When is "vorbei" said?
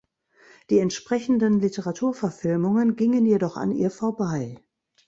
3.91-4.59